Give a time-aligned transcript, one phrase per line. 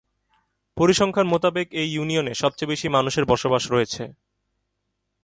[0.77, 4.03] পরিসংখ্যান মোতাবেক এই ইউনিয়নে সবচেয়ে বেশি মানুষের বসবাস রয়েছে।